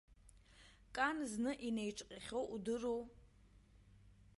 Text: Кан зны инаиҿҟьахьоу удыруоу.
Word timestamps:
Кан 0.95 1.17
зны 1.31 1.51
инаиҿҟьахьоу 1.67 2.45
удыруоу. 2.53 3.01